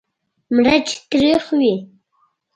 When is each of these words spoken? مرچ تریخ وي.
مرچ 0.55 0.87
تریخ 1.09 1.43
وي. 1.59 1.73